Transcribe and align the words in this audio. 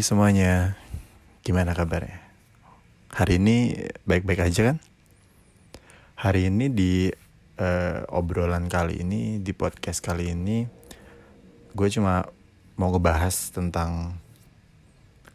Hai 0.00 0.08
semuanya, 0.08 0.80
gimana 1.44 1.76
kabarnya? 1.76 2.24
Hari 3.12 3.36
ini 3.36 3.76
baik-baik 4.08 4.48
aja 4.48 4.72
kan? 4.72 4.80
Hari 6.16 6.48
ini 6.48 6.72
di 6.72 7.12
uh, 7.60 8.08
obrolan 8.08 8.72
kali 8.72 9.04
ini, 9.04 9.44
di 9.44 9.52
podcast 9.52 10.00
kali 10.00 10.32
ini, 10.32 10.64
gue 11.76 11.88
cuma 11.92 12.24
mau 12.80 12.88
ngebahas 12.88 13.52
tentang 13.52 14.16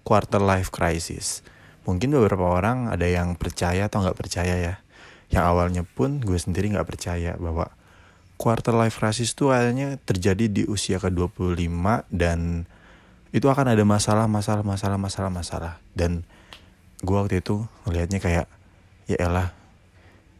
quarter 0.01 0.41
life 0.41 0.73
crisis. 0.73 1.45
Mungkin 1.85 2.17
beberapa 2.17 2.49
orang 2.49 2.89
ada 2.89 3.05
yang 3.05 3.37
percaya 3.37 3.85
atau 3.85 4.01
nggak 4.01 4.17
percaya 4.17 4.57
ya. 4.57 4.81
Yang 5.29 5.45
awalnya 5.45 5.83
pun 5.85 6.25
gue 6.25 6.41
sendiri 6.41 6.73
nggak 6.73 6.89
percaya 6.89 7.37
bahwa 7.37 7.69
quarter 8.41 8.73
life 8.73 8.97
crisis 8.97 9.29
itu 9.29 9.53
adanya 9.53 10.01
terjadi 10.09 10.49
di 10.49 10.65
usia 10.65 10.97
ke-25 10.97 12.09
dan 12.09 12.65
itu 13.35 13.51
akan 13.51 13.75
ada 13.75 13.83
masalah 13.83 14.31
masalah 14.31 14.63
masalah 14.63 14.95
masalah 14.95 15.27
masalah. 15.27 15.73
Dan 15.91 16.23
gue 17.03 17.15
waktu 17.19 17.43
itu 17.43 17.67
ngelihatnya 17.83 18.23
kayak 18.23 18.47
ya 19.11 19.17
elah 19.19 19.51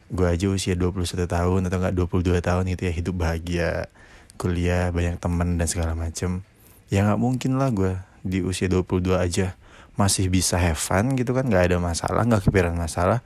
gue 0.07 0.23
aja 0.23 0.47
usia 0.47 0.79
21 0.79 1.27
tahun 1.27 1.67
atau 1.67 1.77
enggak 1.83 1.95
22 1.99 2.39
tahun 2.39 2.65
itu 2.71 2.87
ya 2.87 2.93
hidup 2.95 3.15
bahagia 3.19 3.91
kuliah 4.39 4.95
banyak 4.95 5.19
temen 5.19 5.59
dan 5.59 5.67
segala 5.67 5.91
macem. 5.91 6.47
Ya 6.87 7.03
nggak 7.03 7.19
mungkin 7.19 7.59
lah 7.59 7.75
gue 7.75 7.99
di 8.23 8.39
usia 8.39 8.71
22 8.71 9.11
aja 9.19 9.59
masih 9.99 10.31
bisa 10.31 10.55
have 10.55 10.79
fun 10.79 11.19
gitu 11.19 11.35
kan 11.35 11.47
nggak 11.51 11.75
ada 11.75 11.77
masalah 11.83 12.23
nggak 12.23 12.47
kepikiran 12.47 12.79
masalah. 12.79 13.19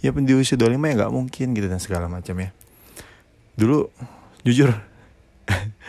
Ya 0.00 0.16
di 0.16 0.32
usia 0.32 0.56
25 0.56 0.80
ya 0.80 0.94
nggak 1.04 1.12
mungkin 1.12 1.46
gitu 1.52 1.68
dan 1.68 1.76
segala 1.76 2.08
macam 2.08 2.40
ya. 2.40 2.56
Dulu 3.60 3.84
jujur 4.48 4.72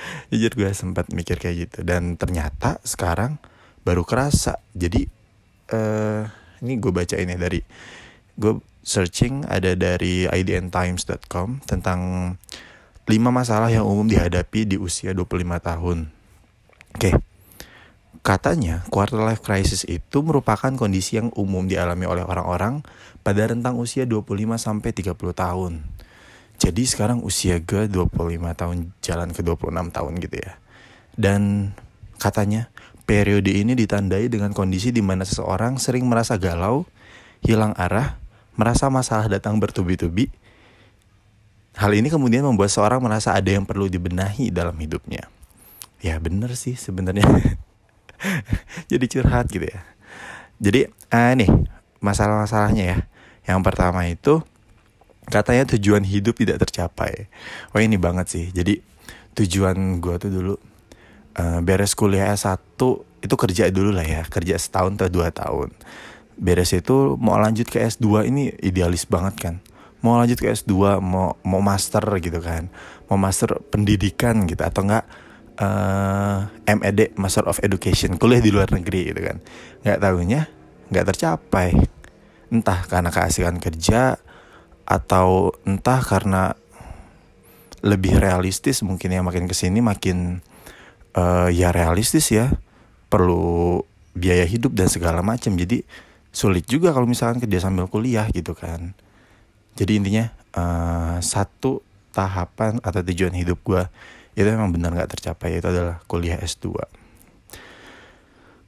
jujur 0.33 0.52
gue 0.53 0.71
sempat 0.71 1.09
mikir 1.11 1.38
kayak 1.38 1.55
gitu 1.69 1.80
dan 1.85 2.16
ternyata 2.16 2.77
sekarang 2.83 3.38
baru 3.81 4.05
kerasa 4.05 4.61
jadi 4.77 5.09
uh, 5.73 6.30
ini 6.61 6.77
gue 6.77 6.91
baca 6.94 7.16
ini 7.17 7.33
dari 7.38 7.59
gue 8.38 8.53
searching 8.81 9.45
ada 9.45 9.77
dari 9.77 10.25
idntimes.com 10.25 11.61
tentang 11.66 12.33
5 13.05 13.17
masalah 13.29 13.69
yang 13.69 13.85
umum 13.85 14.05
dihadapi 14.05 14.66
di 14.66 14.77
usia 14.77 15.13
25 15.13 15.41
tahun. 15.61 15.97
Oke. 16.95 17.11
Okay. 17.11 17.13
Katanya, 18.22 18.85
quarter 18.94 19.17
life 19.17 19.41
crisis 19.41 19.81
itu 19.89 20.22
merupakan 20.22 20.69
kondisi 20.77 21.17
yang 21.17 21.33
umum 21.33 21.66
dialami 21.66 22.05
oleh 22.05 22.22
orang-orang 22.22 22.85
pada 23.25 23.49
rentang 23.49 23.81
usia 23.81 24.05
25 24.05 24.61
sampai 24.61 24.94
30 24.94 25.17
tahun. 25.33 25.81
Jadi 26.62 26.86
sekarang 26.86 27.26
usia 27.26 27.58
gue 27.58 27.90
25 27.90 28.14
tahun 28.54 28.94
jalan 29.02 29.34
ke 29.34 29.42
26 29.42 29.98
tahun 29.98 30.14
gitu 30.22 30.38
ya. 30.38 30.54
Dan 31.18 31.73
katanya 32.22 32.70
periode 33.09 33.50
ini 33.50 33.73
ditandai 33.73 34.30
dengan 34.30 34.53
kondisi 34.53 34.94
di 34.94 35.02
mana 35.02 35.26
seseorang 35.26 35.81
sering 35.81 36.06
merasa 36.06 36.38
galau, 36.38 36.86
hilang 37.42 37.73
arah, 37.73 38.22
merasa 38.53 38.94
masalah 38.94 39.26
datang 39.26 39.58
bertubi-tubi. 39.58 40.30
Hal 41.81 41.98
ini 41.98 42.14
kemudian 42.14 42.45
membuat 42.45 42.70
seorang 42.70 43.02
merasa 43.02 43.34
ada 43.34 43.50
yang 43.50 43.66
perlu 43.66 43.90
dibenahi 43.90 44.53
dalam 44.53 44.78
hidupnya. 44.78 45.34
Ya 45.98 46.22
bener 46.22 46.53
sih 46.53 46.78
sebenarnya. 46.78 47.25
Jadi 48.92 49.06
curhat 49.09 49.50
gitu 49.50 49.66
ya. 49.66 49.81
Jadi 50.62 50.94
uh, 51.09 51.34
nih 51.34 51.50
masalah-masalahnya 52.06 52.86
ya. 52.86 52.98
Yang 53.50 53.59
pertama 53.66 54.06
itu 54.06 54.46
katanya 55.27 55.69
tujuan 55.77 56.02
hidup 56.02 56.39
tidak 56.39 56.64
tercapai. 56.66 57.29
Wah 57.75 57.81
ini 57.84 58.00
banget 58.00 58.28
sih. 58.31 58.46
Jadi 58.50 58.81
tujuan 59.38 60.01
gue 60.01 60.16
tuh 60.18 60.31
dulu 60.31 60.53
uh, 61.38 61.59
beres 61.62 61.94
kuliah 61.94 62.34
S1 62.34 62.57
itu 63.22 63.35
kerja 63.38 63.69
dulu 63.69 63.94
lah 63.94 64.06
ya. 64.07 64.22
Kerja 64.25 64.57
setahun 64.57 64.97
atau 64.97 65.12
dua 65.12 65.29
tahun. 65.29 65.69
Beres 66.41 66.73
itu 66.73 67.19
mau 67.22 67.38
lanjut 67.38 67.69
ke 67.69 67.78
S2 67.78 68.31
ini 68.31 68.56
idealis 68.66 69.06
banget 69.06 69.35
kan. 69.38 69.56
Mau 70.01 70.18
lanjut 70.18 70.41
ke 70.41 70.50
S2, 70.50 70.97
mau 70.97 71.38
mau 71.46 71.62
master 71.62 72.01
gitu 72.17 72.41
kan. 72.41 72.73
Mau 73.06 73.22
master 73.22 73.62
pendidikan 73.69 74.50
gitu 74.50 74.66
atau 74.66 74.81
enggak 74.81 75.06
uh, 75.62 76.50
eh, 76.66 76.73
MED 76.73 77.13
Master 77.22 77.46
of 77.46 77.62
Education 77.62 78.17
kuliah 78.17 78.41
di 78.41 78.50
luar 78.50 78.73
negeri 78.73 79.13
gitu 79.13 79.22
kan. 79.22 79.38
Nggak 79.85 80.00
tahunya 80.01 80.41
nggak 80.90 81.06
tercapai. 81.13 81.69
Entah 82.51 82.84
karena 82.90 83.13
keasikan 83.13 83.62
kerja, 83.63 84.19
atau 84.91 85.56
entah 85.63 86.03
karena 86.03 86.52
lebih 87.79 88.19
realistis 88.19 88.84
mungkin 88.84 89.16
ya 89.16 89.24
makin 89.24 89.47
ke 89.47 89.56
sini 89.56 89.79
makin 89.79 90.44
uh, 91.16 91.47
ya 91.47 91.72
realistis 91.72 92.28
ya 92.35 92.52
perlu 93.07 93.81
biaya 94.12 94.44
hidup 94.44 94.75
dan 94.75 94.91
segala 94.91 95.24
macam 95.24 95.56
jadi 95.56 95.88
sulit 96.35 96.68
juga 96.68 96.91
kalau 96.91 97.07
misalkan 97.07 97.40
kerja 97.40 97.63
sambil 97.63 97.88
kuliah 97.88 98.28
gitu 98.35 98.52
kan. 98.52 98.91
Jadi 99.79 100.03
intinya 100.03 100.28
uh, 100.59 101.18
satu 101.23 101.79
tahapan 102.12 102.84
atau 102.84 103.00
tujuan 103.00 103.31
hidup 103.31 103.63
gue 103.63 103.88
itu 104.35 104.47
memang 104.47 104.75
benar 104.75 104.91
nggak 104.91 105.16
tercapai 105.16 105.63
itu 105.63 105.68
adalah 105.72 106.03
kuliah 106.08 106.40
S2 106.40 106.75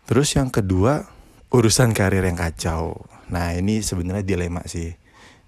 terus 0.08 0.36
yang 0.36 0.52
kedua 0.52 1.08
urusan 1.54 1.94
karir 1.94 2.26
yang 2.26 2.36
kacau. 2.36 3.06
Nah 3.30 3.54
ini 3.56 3.80
sebenarnya 3.86 4.26
dilema 4.26 4.66
sih 4.66 4.92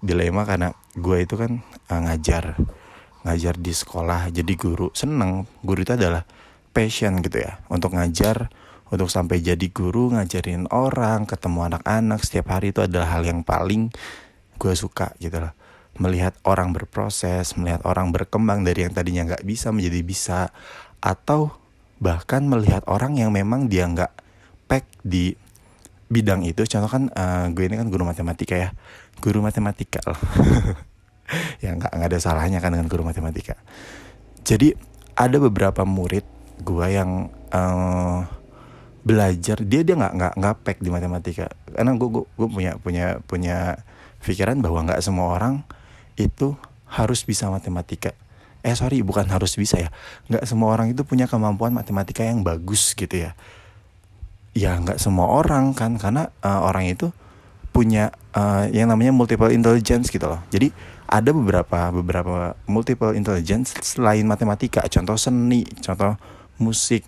dilema 0.04 0.44
karena 0.44 0.72
gue 0.96 1.18
itu 1.24 1.34
kan 1.40 1.60
uh, 1.92 2.00
ngajar 2.04 2.56
ngajar 3.26 3.54
di 3.58 3.74
sekolah. 3.74 4.30
Jadi 4.30 4.54
guru 4.54 4.94
seneng 4.94 5.50
guru 5.66 5.82
itu 5.82 5.98
adalah 5.98 6.22
passion 6.70 7.18
gitu 7.20 7.42
ya. 7.42 7.58
Untuk 7.66 7.98
ngajar 7.98 8.48
untuk 8.86 9.10
sampai 9.10 9.42
jadi 9.42 9.66
guru 9.74 10.14
ngajarin 10.14 10.70
orang 10.70 11.26
ketemu 11.26 11.74
anak-anak 11.74 12.22
setiap 12.22 12.54
hari 12.54 12.70
itu 12.70 12.86
adalah 12.86 13.18
hal 13.18 13.26
yang 13.26 13.42
paling 13.42 13.90
gue 14.62 14.74
suka 14.78 15.10
gitu 15.18 15.42
loh. 15.42 15.52
Melihat 15.98 16.38
orang 16.46 16.70
berproses 16.70 17.58
melihat 17.58 17.82
orang 17.82 18.14
berkembang 18.14 18.62
dari 18.62 18.86
yang 18.86 18.94
tadinya 18.94 19.26
nggak 19.26 19.42
bisa 19.42 19.74
menjadi 19.74 20.00
bisa 20.06 20.40
atau 21.02 21.50
bahkan 21.98 22.44
melihat 22.46 22.84
orang 22.86 23.16
yang 23.16 23.32
memang 23.32 23.66
dia 23.66 23.88
nggak 23.88 24.12
pack 24.70 24.86
di 25.02 25.34
bidang 26.06 26.46
itu. 26.46 26.62
Contoh 26.62 26.86
kan 26.86 27.10
uh, 27.10 27.50
gue 27.50 27.66
ini 27.66 27.74
kan 27.74 27.90
guru 27.90 28.06
matematika 28.06 28.54
ya 28.54 28.70
guru 29.20 29.40
matematika 29.40 30.00
loh 30.06 30.20
ya 31.64 31.74
nggak 31.74 31.92
nggak 31.92 32.08
ada 32.08 32.20
salahnya 32.20 32.58
kan 32.62 32.74
dengan 32.74 32.86
guru 32.86 33.02
matematika. 33.02 33.58
Jadi 34.46 34.74
ada 35.18 35.36
beberapa 35.42 35.82
murid 35.82 36.22
gue 36.62 36.86
yang 36.86 37.32
uh, 37.50 38.22
belajar 39.06 39.62
dia 39.62 39.82
dia 39.86 39.94
nggak 39.98 40.14
nggak 40.14 40.32
nggak 40.38 40.54
pack 40.62 40.78
di 40.82 40.90
matematika. 40.90 41.50
Karena 41.70 41.92
gue, 41.98 42.08
gue 42.24 42.48
punya 42.48 42.72
punya 42.78 43.06
punya 43.26 43.56
pikiran 44.22 44.62
bahwa 44.62 44.86
nggak 44.86 45.02
semua 45.02 45.34
orang 45.34 45.66
itu 46.14 46.54
harus 46.86 47.26
bisa 47.26 47.50
matematika. 47.50 48.14
Eh 48.62 48.74
sorry 48.74 49.02
bukan 49.02 49.26
harus 49.30 49.54
bisa 49.58 49.78
ya. 49.78 49.90
Nggak 50.30 50.46
semua 50.46 50.74
orang 50.74 50.94
itu 50.94 51.02
punya 51.02 51.26
kemampuan 51.26 51.74
matematika 51.74 52.22
yang 52.22 52.46
bagus 52.46 52.94
gitu 52.94 53.30
ya. 53.30 53.34
Ya 54.56 54.78
nggak 54.78 54.96
semua 55.02 55.28
orang 55.28 55.76
kan 55.76 56.00
karena 56.00 56.32
uh, 56.40 56.64
orang 56.64 56.88
itu 56.88 57.12
punya 57.76 58.08
uh, 58.32 58.64
yang 58.72 58.88
namanya 58.88 59.12
multiple 59.12 59.52
intelligence 59.52 60.08
gitu 60.08 60.24
loh. 60.24 60.40
Jadi 60.48 60.72
ada 61.04 61.28
beberapa 61.28 61.92
beberapa 61.92 62.56
multiple 62.64 63.12
intelligence 63.12 63.76
selain 63.84 64.24
matematika, 64.24 64.88
contoh 64.88 65.20
seni, 65.20 65.68
contoh 65.84 66.16
musik, 66.56 67.04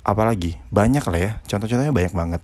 apalagi 0.00 0.56
banyak 0.72 1.04
lah 1.04 1.20
ya. 1.20 1.32
Contoh-contohnya 1.44 1.92
banyak 1.92 2.14
banget. 2.16 2.40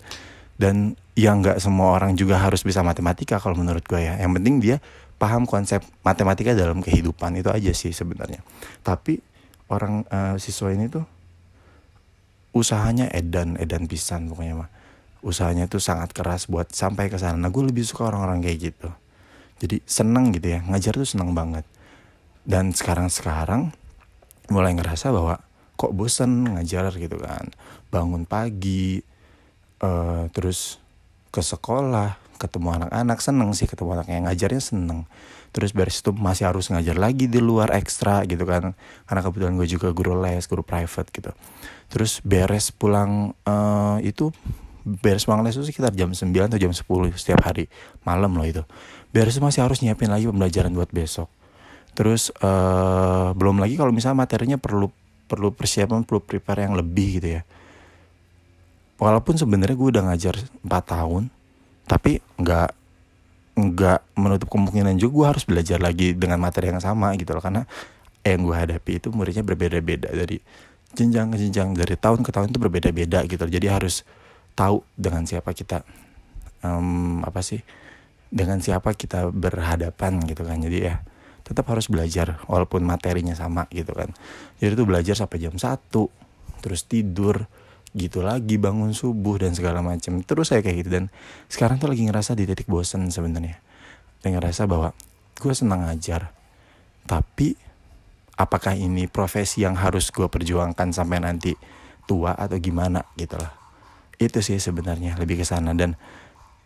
Dan 0.60 0.92
yang 1.16 1.40
nggak 1.40 1.56
semua 1.56 1.96
orang 1.96 2.12
juga 2.20 2.36
harus 2.36 2.60
bisa 2.60 2.84
matematika 2.84 3.40
kalau 3.40 3.56
menurut 3.56 3.80
gue 3.88 3.96
ya. 3.96 4.20
Yang 4.20 4.32
penting 4.36 4.54
dia 4.60 4.76
paham 5.16 5.48
konsep 5.48 5.80
matematika 6.04 6.52
dalam 6.52 6.84
kehidupan 6.84 7.32
itu 7.40 7.48
aja 7.48 7.72
sih 7.72 7.96
sebenarnya. 7.96 8.44
Tapi 8.84 9.24
orang 9.72 10.04
uh, 10.12 10.36
siswa 10.36 10.68
ini 10.68 10.92
tuh 10.92 11.02
usahanya 12.52 13.08
edan 13.08 13.56
edan 13.56 13.88
pisan 13.88 14.28
pokoknya 14.28 14.64
mah 14.64 14.70
usahanya 15.22 15.66
tuh 15.66 15.82
sangat 15.82 16.14
keras 16.14 16.46
buat 16.46 16.70
sampai 16.70 17.10
ke 17.10 17.18
sana. 17.18 17.36
Nah, 17.36 17.50
gue 17.50 17.64
lebih 17.66 17.82
suka 17.82 18.08
orang-orang 18.10 18.42
kayak 18.44 18.72
gitu. 18.72 18.88
Jadi 19.58 19.82
seneng 19.82 20.30
gitu 20.30 20.54
ya, 20.54 20.62
ngajar 20.62 20.94
tuh 20.94 21.08
seneng 21.08 21.34
banget. 21.34 21.66
Dan 22.46 22.70
sekarang-sekarang 22.70 23.74
mulai 24.48 24.72
ngerasa 24.78 25.10
bahwa 25.10 25.42
kok 25.74 25.92
bosen 25.94 26.54
ngajar 26.54 26.94
gitu 26.94 27.18
kan. 27.18 27.50
Bangun 27.90 28.24
pagi, 28.24 29.02
uh, 29.82 30.30
terus 30.30 30.78
ke 31.34 31.42
sekolah, 31.42 32.16
ketemu 32.38 32.78
anak-anak 32.82 33.18
seneng 33.18 33.50
sih 33.52 33.66
ketemu 33.66 33.98
anak 33.98 34.06
yang 34.08 34.24
ngajarnya 34.30 34.62
seneng. 34.62 35.04
Terus 35.50 35.74
beres 35.74 35.98
itu 35.98 36.14
masih 36.14 36.46
harus 36.46 36.70
ngajar 36.70 36.94
lagi 36.94 37.26
di 37.26 37.42
luar 37.42 37.74
ekstra 37.74 38.22
gitu 38.30 38.46
kan. 38.46 38.78
Karena 39.10 39.20
kebetulan 39.26 39.54
gue 39.58 39.68
juga 39.68 39.90
guru 39.90 40.14
les, 40.22 40.46
guru 40.46 40.62
private 40.62 41.10
gitu. 41.10 41.32
Terus 41.90 42.22
beres 42.22 42.70
pulang 42.70 43.34
uh, 43.42 43.98
itu 44.04 44.30
beres 44.88 45.28
pulang 45.28 45.44
les 45.44 45.52
itu 45.52 45.64
sekitar 45.68 45.92
jam 45.92 46.10
9 46.16 46.24
atau 46.48 46.56
jam 46.56 46.72
10 46.72 46.84
setiap 47.20 47.44
hari 47.44 47.68
malam 48.08 48.32
loh 48.32 48.48
itu. 48.48 48.62
Beres 49.12 49.36
itu 49.36 49.44
masih 49.44 49.64
harus 49.64 49.84
nyiapin 49.84 50.08
lagi 50.08 50.24
pembelajaran 50.24 50.72
buat 50.72 50.88
besok. 50.88 51.28
Terus 51.92 52.32
uh, 52.40 53.36
belum 53.36 53.60
lagi 53.60 53.76
kalau 53.76 53.92
misalnya 53.92 54.24
materinya 54.24 54.56
perlu 54.56 54.88
perlu 55.28 55.52
persiapan 55.52 56.08
perlu 56.08 56.24
prepare 56.24 56.64
yang 56.64 56.72
lebih 56.72 57.20
gitu 57.20 57.28
ya. 57.40 57.42
Walaupun 58.98 59.36
sebenarnya 59.36 59.76
gue 59.76 59.88
udah 59.94 60.04
ngajar 60.10 60.34
4 60.64 60.66
tahun 60.66 61.22
tapi 61.88 62.20
nggak 62.36 62.70
nggak 63.58 64.00
menutup 64.14 64.48
kemungkinan 64.52 64.94
juga 65.02 65.12
gue 65.18 65.26
harus 65.34 65.44
belajar 65.48 65.82
lagi 65.82 66.14
dengan 66.14 66.38
materi 66.38 66.70
yang 66.70 66.78
sama 66.78 67.10
gitu 67.18 67.34
loh 67.34 67.42
karena 67.42 67.66
yang 68.22 68.44
gue 68.44 68.54
hadapi 68.54 69.02
itu 69.02 69.08
muridnya 69.10 69.42
berbeda-beda 69.42 70.12
dari 70.14 70.38
jenjang 70.94 71.34
ke 71.34 71.36
jenjang 71.42 71.74
dari 71.74 71.98
tahun 71.98 72.22
ke 72.22 72.30
tahun 72.30 72.54
itu 72.54 72.58
berbeda-beda 72.60 73.24
gitu 73.26 73.44
jadi 73.50 73.66
harus 73.72 74.06
tahu 74.58 74.82
dengan 74.98 75.22
siapa 75.22 75.54
kita 75.54 75.86
um, 76.66 77.22
apa 77.22 77.38
sih 77.46 77.62
dengan 78.28 78.58
siapa 78.58 78.92
kita 78.98 79.30
berhadapan 79.30 80.18
gitu 80.26 80.42
kan. 80.42 80.58
Jadi 80.58 80.78
ya 80.82 80.98
tetap 81.46 81.64
harus 81.70 81.86
belajar 81.86 82.42
walaupun 82.50 82.82
materinya 82.82 83.32
sama 83.38 83.70
gitu 83.70 83.94
kan. 83.94 84.10
Jadi 84.58 84.74
tuh 84.74 84.86
belajar 84.90 85.14
sampai 85.14 85.38
jam 85.38 85.54
satu 85.54 86.10
terus 86.58 86.84
tidur 86.90 87.46
gitu 87.94 88.20
lagi 88.20 88.60
bangun 88.60 88.92
subuh 88.92 89.40
dan 89.40 89.56
segala 89.56 89.80
macam 89.80 90.20
terus 90.20 90.52
saya 90.52 90.60
kayak 90.60 90.84
gitu 90.84 90.90
dan 90.92 91.04
sekarang 91.48 91.80
tuh 91.80 91.88
lagi 91.88 92.04
ngerasa 92.04 92.34
di 92.34 92.44
titik 92.44 92.66
bosen 92.66 93.08
sebenarnya. 93.08 93.62
Dan 94.18 94.34
ngerasa 94.34 94.66
bahwa 94.66 94.90
gue 95.38 95.54
senang 95.54 95.86
ngajar 95.86 96.34
tapi 97.06 97.54
apakah 98.34 98.74
ini 98.74 99.06
profesi 99.06 99.62
yang 99.62 99.78
harus 99.78 100.10
gue 100.10 100.26
perjuangkan 100.26 100.90
sampai 100.92 101.22
nanti 101.22 101.54
tua 102.04 102.36
atau 102.36 102.58
gimana 102.58 103.06
gitu 103.16 103.38
lah 103.38 103.57
itu 104.18 104.38
sih 104.42 104.58
sebenarnya 104.58 105.14
lebih 105.16 105.40
ke 105.40 105.46
sana. 105.46 105.72
Dan 105.72 105.94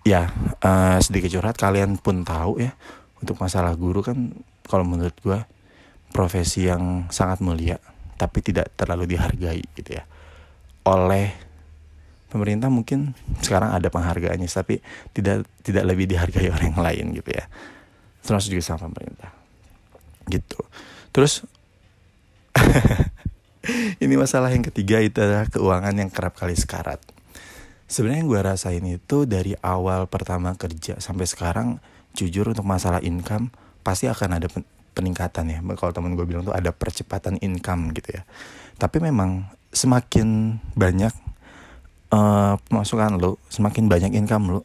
ya 0.03 0.33
uh, 0.65 0.99
sedikit 0.99 1.31
curhat 1.39 1.61
kalian 1.61 2.01
pun 2.01 2.27
tahu 2.27 2.59
ya 2.59 2.75
untuk 3.23 3.39
masalah 3.39 3.77
guru 3.79 4.03
kan 4.03 4.35
kalau 4.67 4.83
menurut 4.83 5.15
gue 5.23 5.39
profesi 6.11 6.67
yang 6.67 7.07
sangat 7.09 7.39
mulia 7.39 7.79
tapi 8.19 8.43
tidak 8.43 8.73
terlalu 8.75 9.15
dihargai 9.15 9.63
gitu 9.79 10.01
ya. 10.01 10.05
Oleh 10.89 11.31
pemerintah 12.33 12.73
mungkin 12.73 13.13
sekarang 13.45 13.77
ada 13.77 13.93
penghargaannya 13.93 14.49
tapi 14.49 14.81
tidak 15.13 15.45
tidak 15.61 15.85
lebih 15.85 16.09
dihargai 16.09 16.49
orang 16.57 16.75
lain 16.81 17.07
gitu 17.15 17.31
ya. 17.31 17.45
Terus 18.25 18.49
juga 18.49 18.63
sama 18.65 18.89
pemerintah. 18.91 19.31
Gitu. 20.27 20.59
Terus 21.13 21.45
ini 24.05 24.15
masalah 24.19 24.51
yang 24.51 24.65
ketiga 24.67 24.99
itu 25.03 25.19
adalah 25.21 25.47
keuangan 25.51 25.95
yang 25.95 26.11
kerap 26.11 26.35
kali 26.35 26.55
sekarat 26.55 27.12
sebenarnya 27.93 28.25
yang 28.25 28.31
gue 28.33 28.41
rasain 28.41 28.85
itu 28.89 29.29
dari 29.29 29.53
awal 29.61 30.09
pertama 30.09 30.57
kerja 30.57 30.97
sampai 30.97 31.29
sekarang 31.29 31.77
jujur 32.17 32.49
untuk 32.49 32.65
masalah 32.65 33.05
income 33.05 33.53
pasti 33.85 34.09
akan 34.09 34.41
ada 34.41 34.49
peningkatan 34.97 35.53
ya. 35.53 35.61
Kalau 35.77 35.93
temen 35.93 36.17
gue 36.17 36.25
bilang 36.25 36.49
tuh 36.49 36.57
ada 36.57 36.73
percepatan 36.73 37.37
income 37.45 37.93
gitu 37.93 38.17
ya. 38.17 38.25
Tapi 38.81 38.97
memang 39.05 39.45
semakin 39.77 40.57
banyak 40.73 41.13
uh, 42.17 42.57
pemasukan 42.65 43.21
lo 43.21 43.37
semakin 43.53 43.93
banyak 43.93 44.17
income 44.17 44.57
lo 44.57 44.61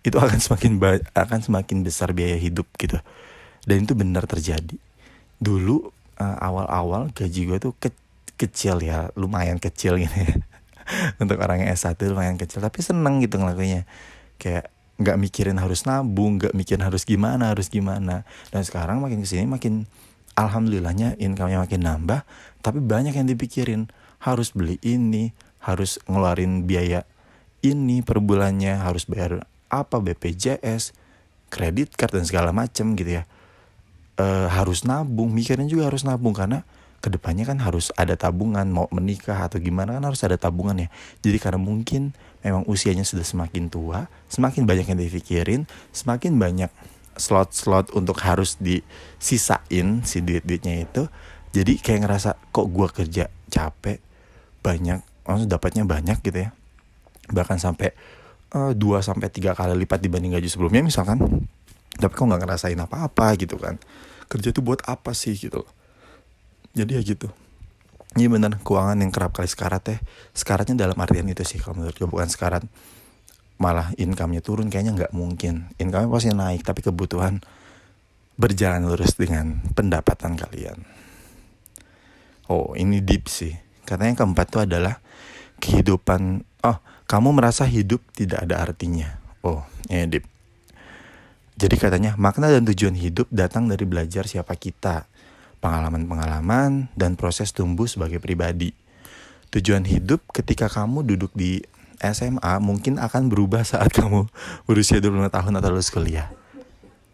itu 0.00 0.16
akan 0.16 0.40
semakin 0.40 0.80
akan 1.12 1.40
semakin 1.44 1.84
besar 1.84 2.16
biaya 2.16 2.40
hidup 2.40 2.64
gitu. 2.80 2.96
Dan 3.68 3.84
itu 3.84 3.92
benar 3.92 4.24
terjadi. 4.24 4.80
Dulu 5.36 5.92
uh, 6.16 6.36
awal-awal 6.40 7.12
gaji 7.12 7.44
gue 7.44 7.58
tuh 7.60 7.72
ke 7.76 7.92
kecil 8.40 8.80
ya 8.80 9.12
lumayan 9.20 9.60
kecil 9.60 10.00
gitu 10.00 10.16
ya 10.16 10.32
untuk 11.20 11.36
orang 11.38 11.62
yang 11.62 11.70
S1 11.76 12.00
lumayan 12.08 12.40
kecil. 12.40 12.64
Tapi 12.64 12.80
seneng 12.80 13.20
gitu 13.20 13.36
ngelakuinnya. 13.36 13.84
Kayak 14.40 14.72
nggak 15.00 15.16
mikirin 15.16 15.56
harus 15.56 15.88
nabung 15.88 16.36
nggak 16.36 16.52
mikirin 16.52 16.84
harus 16.84 17.04
gimana 17.04 17.52
harus 17.52 17.68
gimana. 17.68 18.24
Dan 18.50 18.64
sekarang 18.64 19.04
makin 19.04 19.20
ke 19.20 19.28
sini 19.28 19.44
makin 19.44 19.84
alhamdulillahnya 20.34 21.20
income-nya 21.20 21.60
makin 21.60 21.84
nambah. 21.84 22.24
Tapi 22.64 22.80
banyak 22.80 23.12
yang 23.12 23.28
dipikirin 23.28 23.92
harus 24.24 24.52
beli 24.56 24.80
ini 24.80 25.32
harus 25.60 26.00
ngeluarin 26.08 26.64
biaya 26.64 27.04
ini 27.60 28.00
per 28.00 28.20
bulannya 28.20 28.80
harus 28.80 29.04
bayar 29.04 29.44
apa 29.68 30.00
BPJS 30.00 30.96
kredit 31.52 31.94
card 31.94 32.16
dan 32.16 32.24
segala 32.24 32.50
macem 32.50 32.96
gitu 32.96 33.20
ya. 33.20 33.24
E, 34.16 34.26
harus 34.48 34.84
nabung 34.88 35.32
mikirin 35.32 35.68
juga 35.68 35.88
harus 35.88 36.02
nabung 36.02 36.32
karena 36.32 36.64
ke 37.00 37.08
depannya 37.08 37.48
kan 37.48 37.58
harus 37.64 37.88
ada 37.96 38.12
tabungan 38.12 38.68
mau 38.68 38.84
menikah 38.92 39.48
atau 39.48 39.56
gimana 39.56 39.96
kan 39.96 40.04
harus 40.04 40.20
ada 40.20 40.36
tabungan 40.36 40.76
ya. 40.76 40.88
Jadi 41.24 41.38
karena 41.40 41.60
mungkin 41.60 42.12
memang 42.44 42.68
usianya 42.68 43.04
sudah 43.04 43.24
semakin 43.24 43.72
tua 43.72 44.08
semakin 44.28 44.68
banyak 44.68 44.86
yang 44.88 45.00
dipikirin 45.00 45.64
semakin 45.92 46.36
banyak 46.36 46.68
slot-slot 47.16 47.92
untuk 47.92 48.20
harus 48.24 48.56
disisain 48.60 50.04
si 50.04 50.18
duit-duitnya 50.24 50.88
itu 50.88 51.08
jadi 51.52 51.76
kayak 51.80 52.00
ngerasa 52.06 52.30
kok 52.52 52.68
gua 52.68 52.88
kerja 52.92 53.32
capek 53.48 54.00
banyak 54.60 55.00
maksudnya 55.24 55.50
dapatnya 55.56 55.82
banyak 55.88 56.20
gitu 56.20 56.38
ya. 56.48 56.50
Bahkan 57.32 57.56
sampai 57.56 57.96
uh, 58.52 59.00
sampai 59.00 59.28
tiga 59.32 59.56
kali 59.56 59.72
lipat 59.84 60.04
dibanding 60.04 60.36
gaji 60.36 60.52
sebelumnya 60.52 60.84
misalkan. 60.84 61.48
Tapi 61.96 62.12
kok 62.12 62.24
nggak 62.24 62.40
ngerasain 62.44 62.80
apa-apa 62.80 63.36
gitu 63.40 63.56
kan. 63.56 63.80
Kerja 64.30 64.52
tuh 64.52 64.62
buat 64.62 64.84
apa 64.86 65.16
sih 65.16 65.34
gitu 65.36 65.64
jadi 66.74 66.98
ya 66.98 67.02
gitu. 67.02 67.28
Iya 68.18 68.26
bener 68.26 68.58
keuangan 68.66 68.98
yang 68.98 69.14
kerap 69.14 69.30
kali 69.38 69.46
sekarat 69.46 69.82
ya. 69.86 69.96
Sekaratnya 70.34 70.74
dalam 70.74 70.98
artian 70.98 71.30
itu 71.30 71.46
sih 71.46 71.62
kalau 71.62 71.78
menurut 71.78 71.94
gue 71.94 72.08
bukan 72.10 72.26
sekarat. 72.26 72.66
Malah 73.60 73.94
income-nya 74.00 74.42
turun 74.42 74.66
kayaknya 74.66 74.96
nggak 74.98 75.12
mungkin. 75.14 75.70
Income-nya 75.78 76.10
pasti 76.10 76.30
naik 76.34 76.62
tapi 76.66 76.80
kebutuhan 76.82 77.38
berjalan 78.34 78.88
lurus 78.88 79.14
dengan 79.14 79.62
pendapatan 79.76 80.34
kalian. 80.34 80.82
Oh 82.50 82.74
ini 82.74 82.98
deep 82.98 83.30
sih. 83.30 83.54
Karena 83.86 84.10
yang 84.10 84.18
keempat 84.18 84.46
itu 84.50 84.58
adalah 84.66 84.98
kehidupan. 85.62 86.42
Oh 86.66 86.82
kamu 87.06 87.30
merasa 87.30 87.62
hidup 87.62 88.02
tidak 88.10 88.42
ada 88.42 88.58
artinya. 88.58 89.22
Oh 89.46 89.62
ini 89.86 90.10
deep. 90.10 90.26
Jadi 91.60 91.76
katanya 91.78 92.16
makna 92.18 92.50
dan 92.50 92.66
tujuan 92.66 92.96
hidup 92.96 93.30
datang 93.30 93.70
dari 93.70 93.84
belajar 93.86 94.24
siapa 94.26 94.56
kita 94.56 95.06
pengalaman-pengalaman, 95.60 96.88
dan 96.96 97.14
proses 97.14 97.52
tumbuh 97.52 97.86
sebagai 97.86 98.18
pribadi. 98.18 98.72
Tujuan 99.52 99.84
hidup 99.84 100.24
ketika 100.32 100.66
kamu 100.72 101.04
duduk 101.04 101.32
di 101.36 101.60
SMA 102.00 102.56
mungkin 102.64 102.96
akan 102.96 103.28
berubah 103.28 103.60
saat 103.62 103.92
kamu 103.92 104.24
berusia 104.64 105.04
25 105.04 105.28
tahun 105.28 105.52
atau 105.60 105.68
lulus 105.68 105.92
kuliah. 105.92 106.32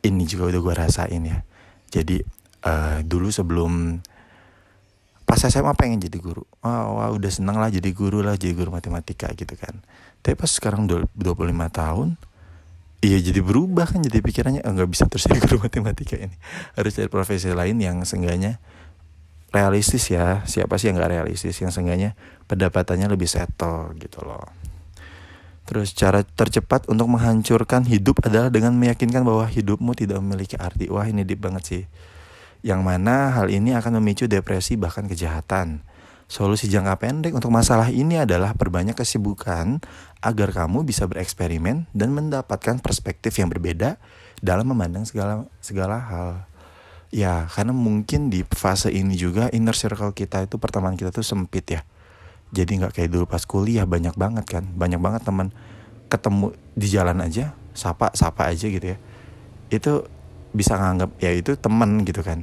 Ini 0.07 0.23
juga 0.31 0.55
udah 0.55 0.61
gue 0.63 0.75
rasain 0.79 1.23
ya. 1.27 1.43
Jadi 1.91 2.23
uh, 2.63 3.03
dulu 3.03 3.29
sebelum 3.35 3.99
pas 5.27 5.43
SMA 5.43 5.75
pengen 5.75 5.99
jadi 5.99 6.23
guru. 6.23 6.47
Wah, 6.63 6.87
wah 6.95 7.11
udah 7.11 7.31
seneng 7.31 7.59
lah 7.59 7.67
jadi 7.67 7.91
guru 7.91 8.23
lah, 8.23 8.39
jadi 8.39 8.55
guru 8.55 8.71
matematika 8.71 9.27
gitu 9.35 9.59
kan. 9.59 9.83
Tapi 10.23 10.39
pas 10.39 10.47
sekarang 10.47 10.87
25 10.87 11.19
tahun, 11.75 12.15
iya 13.05 13.19
jadi 13.21 13.41
berubah 13.45 13.89
kan 13.89 14.01
jadi 14.05 14.21
pikirannya 14.21 14.63
oh, 14.65 14.73
nggak 14.73 14.91
bisa 14.91 15.05
terus 15.09 15.29
jadi 15.29 15.41
guru 15.43 15.65
matematika 15.65 16.17
ini. 16.17 16.37
Harus 16.77 16.97
cari 16.97 17.09
profesi 17.09 17.49
lain 17.53 17.77
yang 17.81 18.03
seenggaknya 18.05 18.61
realistis 19.53 20.09
ya. 20.13 20.45
Siapa 20.45 20.77
sih 20.77 20.93
yang 20.93 21.01
nggak 21.01 21.13
realistis? 21.13 21.57
Yang 21.61 21.81
seenggaknya 21.81 22.17
pendapatannya 22.49 23.09
lebih 23.09 23.29
settle 23.29 23.97
gitu 24.01 24.25
loh. 24.25 24.49
Terus 25.67 25.91
cara 25.99 26.23
tercepat 26.23 26.87
untuk 26.87 27.11
menghancurkan 27.11 27.91
hidup 27.91 28.23
adalah 28.23 28.55
dengan 28.55 28.79
meyakinkan 28.79 29.27
bahwa 29.27 29.51
hidupmu 29.51 29.99
tidak 29.99 30.23
memiliki 30.23 30.55
arti. 30.55 30.87
Wah 30.87 31.05
ini 31.11 31.27
deep 31.27 31.43
banget 31.43 31.63
sih. 31.67 31.83
Yang 32.63 32.81
mana 32.87 33.35
hal 33.35 33.51
ini 33.51 33.75
akan 33.75 33.99
memicu 33.99 34.31
depresi 34.31 34.79
bahkan 34.79 35.11
kejahatan 35.11 35.83
Solusi 36.27 36.67
jangka 36.67 36.99
pendek 36.99 37.39
untuk 37.39 37.55
masalah 37.55 37.87
ini 37.87 38.19
adalah 38.19 38.51
perbanyak 38.59 38.99
kesibukan 38.99 39.79
agar 40.19 40.49
kamu 40.51 40.83
bisa 40.83 41.07
bereksperimen 41.07 41.87
dan 41.95 42.11
mendapatkan 42.11 42.83
perspektif 42.83 43.39
yang 43.39 43.47
berbeda 43.47 43.95
dalam 44.43 44.67
memandang 44.67 45.07
segala 45.07 45.47
segala 45.63 46.03
hal. 46.03 46.31
Ya, 47.15 47.47
karena 47.47 47.71
mungkin 47.71 48.27
di 48.27 48.43
fase 48.43 48.91
ini 48.91 49.15
juga 49.15 49.47
inner 49.55 49.79
circle 49.79 50.11
kita 50.19 50.51
itu 50.51 50.59
pertemanan 50.59 50.99
kita 50.99 51.15
tuh 51.15 51.23
sempit 51.23 51.63
ya. 51.71 51.87
Jadi 52.51 52.83
nggak 52.83 52.99
kayak 52.99 53.11
dulu 53.15 53.31
pas 53.31 53.47
kuliah 53.47 53.87
banyak 53.87 54.19
banget 54.19 54.47
kan, 54.51 54.67
banyak 54.75 54.99
banget 54.99 55.23
teman 55.23 55.55
ketemu 56.11 56.59
di 56.75 56.87
jalan 56.91 57.23
aja, 57.23 57.55
sapa 57.71 58.11
sapa 58.19 58.51
aja 58.51 58.67
gitu 58.67 58.83
ya. 58.83 58.99
Itu 59.71 60.11
bisa 60.51 60.75
nganggap 60.75 61.23
ya 61.23 61.31
itu 61.31 61.55
teman 61.55 62.03
gitu 62.03 62.27
kan. 62.27 62.43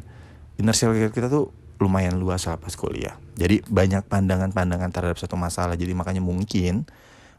Inner 0.56 0.72
circle 0.72 1.12
kita 1.12 1.28
tuh 1.28 1.52
lumayan 1.84 2.16
luas 2.16 2.48
lah 2.48 2.56
pas 2.56 2.72
kuliah. 2.80 3.20
Jadi 3.36 3.60
banyak 3.68 4.08
pandangan-pandangan 4.08 4.90
terhadap 4.96 5.20
satu 5.20 5.36
masalah. 5.36 5.76
Jadi 5.76 5.92
makanya 5.92 6.24
mungkin 6.24 6.88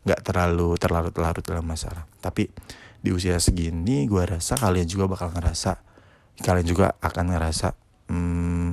nggak 0.05 0.21
terlalu 0.21 0.77
terlalu 0.77 1.09
larut 1.17 1.41
dalam 1.41 1.65
masalah. 1.65 2.05
Tapi 2.21 2.53
di 3.01 3.11
usia 3.13 3.41
segini 3.41 4.05
gue 4.05 4.25
rasa 4.25 4.57
kalian 4.61 4.89
juga 4.89 5.09
bakal 5.09 5.33
ngerasa 5.33 5.77
kalian 6.41 6.67
juga 6.67 6.97
akan 7.01 7.25
ngerasa 7.37 7.77
hmm, 8.13 8.71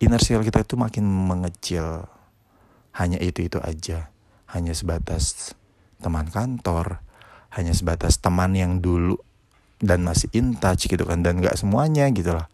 inner 0.00 0.22
circle 0.22 0.46
kita 0.48 0.64
itu 0.64 0.74
makin 0.80 1.04
mengecil. 1.04 2.08
Hanya 2.92 3.16
itu-itu 3.20 3.56
aja. 3.60 4.12
Hanya 4.52 4.76
sebatas 4.76 5.56
teman 6.04 6.28
kantor, 6.28 7.00
hanya 7.56 7.72
sebatas 7.72 8.20
teman 8.20 8.52
yang 8.52 8.84
dulu 8.84 9.16
dan 9.80 10.04
masih 10.04 10.28
in 10.36 10.58
touch 10.60 10.90
gitu 10.90 11.02
kan 11.08 11.24
dan 11.24 11.40
nggak 11.40 11.56
semuanya 11.56 12.10
gitu 12.12 12.36
lah. 12.36 12.52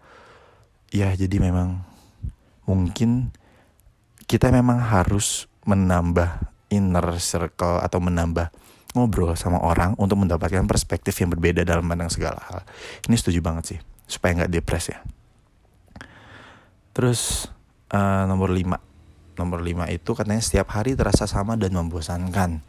Ya 0.94 1.10
jadi 1.12 1.42
memang 1.42 1.87
mungkin 2.74 3.32
kita 4.28 4.52
memang 4.52 4.82
harus 4.82 5.48
menambah 5.64 6.52
inner 6.68 7.16
circle 7.16 7.80
atau 7.80 7.96
menambah 8.00 8.52
ngobrol 8.96 9.36
sama 9.36 9.60
orang 9.60 9.96
untuk 10.00 10.20
mendapatkan 10.20 10.64
perspektif 10.64 11.16
yang 11.20 11.32
berbeda 11.32 11.64
dalam 11.64 11.84
pandang 11.84 12.12
segala 12.12 12.40
hal. 12.48 12.64
Ini 13.08 13.16
setuju 13.16 13.40
banget 13.44 13.64
sih, 13.76 13.78
supaya 14.08 14.44
nggak 14.44 14.52
depres 14.52 14.92
ya. 14.92 14.98
Terus 16.96 17.46
uh, 17.92 18.24
nomor 18.24 18.52
lima, 18.52 18.80
nomor 19.36 19.60
lima 19.60 19.86
itu 19.92 20.16
katanya 20.16 20.40
setiap 20.40 20.72
hari 20.72 20.96
terasa 20.96 21.28
sama 21.28 21.54
dan 21.54 21.76
membosankan. 21.76 22.64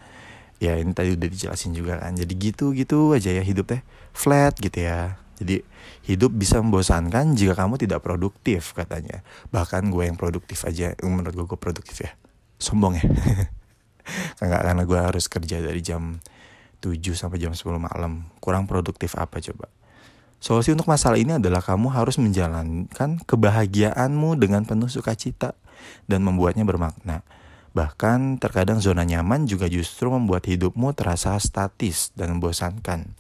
Ya 0.60 0.76
ini 0.76 0.92
tadi 0.92 1.16
udah 1.16 1.28
dijelasin 1.32 1.72
juga 1.72 2.04
kan. 2.04 2.12
Jadi 2.20 2.36
gitu-gitu 2.36 3.16
aja 3.16 3.32
ya 3.32 3.44
hidup 3.44 3.72
teh 3.72 3.82
flat 4.12 4.60
gitu 4.60 4.84
ya. 4.84 5.16
Jadi 5.40 5.64
hidup 6.06 6.36
bisa 6.36 6.60
membosankan 6.60 7.34
jika 7.34 7.56
kamu 7.56 7.80
tidak 7.80 8.04
produktif 8.04 8.76
katanya. 8.76 9.24
Bahkan 9.56 9.88
gue 9.88 10.04
yang 10.06 10.20
produktif 10.20 10.68
aja, 10.68 10.94
menurut 11.00 11.34
gue, 11.34 11.46
gue 11.48 11.60
produktif 11.60 12.04
ya. 12.04 12.12
Sombong 12.60 13.00
ya. 13.00 13.06
Enggak 14.44 14.62
karena 14.68 14.84
gue 14.84 15.00
harus 15.00 15.26
kerja 15.32 15.58
dari 15.64 15.80
jam 15.80 16.20
7 16.84 17.00
sampai 17.16 17.40
jam 17.40 17.56
10 17.56 17.64
malam. 17.80 18.28
Kurang 18.44 18.68
produktif 18.68 19.16
apa 19.16 19.40
coba? 19.40 19.72
Solusi 20.40 20.72
untuk 20.72 20.88
masalah 20.88 21.20
ini 21.20 21.36
adalah 21.36 21.60
kamu 21.60 21.92
harus 21.92 22.16
menjalankan 22.16 23.20
kebahagiaanmu 23.28 24.40
dengan 24.40 24.64
penuh 24.64 24.88
sukacita 24.88 25.52
dan 26.08 26.24
membuatnya 26.24 26.64
bermakna. 26.64 27.28
Bahkan 27.76 28.40
terkadang 28.40 28.80
zona 28.80 29.04
nyaman 29.04 29.46
juga 29.46 29.68
justru 29.68 30.08
membuat 30.08 30.48
hidupmu 30.48 30.96
terasa 30.96 31.36
statis 31.44 32.16
dan 32.16 32.40
membosankan. 32.40 33.14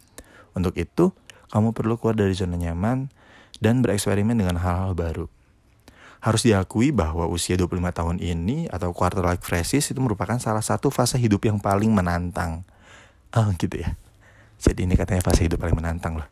Untuk 0.55 0.79
itu, 0.79 1.11
kamu 1.49 1.73
perlu 1.73 1.97
keluar 1.97 2.15
dari 2.17 2.33
zona 2.37 2.55
nyaman 2.55 3.09
dan 3.57 3.81
bereksperimen 3.81 4.37
dengan 4.37 4.61
hal-hal 4.61 4.93
baru. 4.93 5.25
Harus 6.19 6.43
diakui 6.43 6.91
bahwa 6.91 7.25
usia 7.31 7.55
25 7.55 7.79
tahun 7.95 8.17
ini 8.19 8.67
atau 8.67 8.91
quarter 8.91 9.23
life 9.23 9.39
crisis 9.39 9.87
itu 9.87 9.99
merupakan 10.03 10.35
salah 10.37 10.63
satu 10.63 10.91
fase 10.91 11.15
hidup 11.15 11.47
yang 11.47 11.57
paling 11.57 11.89
menantang. 11.95 12.67
Oh 13.31 13.49
gitu 13.55 13.79
ya. 13.79 13.95
Jadi 14.59 14.83
ini 14.83 14.99
katanya 14.99 15.23
fase 15.23 15.47
hidup 15.47 15.63
paling 15.63 15.79
menantang 15.79 16.19
loh. 16.19 16.27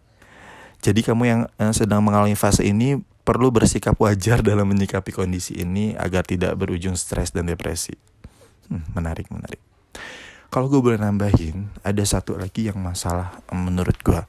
Jadi 0.84 1.02
kamu 1.02 1.24
yang 1.24 1.42
eh, 1.58 1.74
sedang 1.74 2.04
mengalami 2.04 2.36
fase 2.36 2.68
ini 2.68 3.00
perlu 3.24 3.50
bersikap 3.50 3.96
wajar 3.98 4.44
dalam 4.50 4.68
menyikapi 4.68 5.16
kondisi 5.16 5.56
ini 5.64 5.96
agar 5.96 6.28
tidak 6.28 6.54
berujung 6.60 7.00
stres 7.00 7.32
dan 7.32 7.48
depresi. 7.48 7.96
Hmm, 8.68 8.84
menarik, 8.92 9.32
menarik. 9.32 9.64
Kalau 10.48 10.72
gue 10.72 10.80
boleh 10.80 11.00
nambahin, 11.00 11.72
ada 11.84 12.04
satu 12.08 12.40
lagi 12.40 12.72
yang 12.72 12.80
masalah 12.80 13.44
menurut 13.52 14.00
gue 14.00 14.20